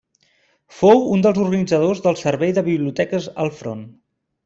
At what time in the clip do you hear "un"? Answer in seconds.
1.17-1.21